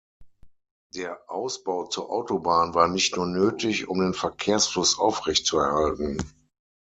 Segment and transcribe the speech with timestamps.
[0.95, 6.17] Der Ausbau zur Autobahn war nicht nur nötig, um den Verkehrsfluss aufrechtzuerhalten.